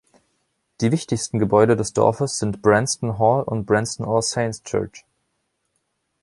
Die 0.81 0.91
wichtigsten 0.91 1.37
Gebäude 1.37 1.75
des 1.75 1.93
Dorfes 1.93 2.39
sind 2.39 2.63
Branston 2.63 3.19
Hall 3.19 3.43
und 3.43 3.67
Branston 3.67 4.03
All 4.03 4.23
Saints' 4.23 4.63
Church. 4.63 5.05